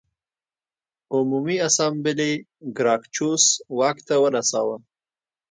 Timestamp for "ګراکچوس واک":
2.77-3.97